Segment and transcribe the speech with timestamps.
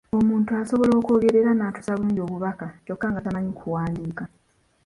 [0.17, 4.23] Omuntu asobola okwogera era n'atuusa bulungi obubaka kyokka nga tamanyi kuwandiika!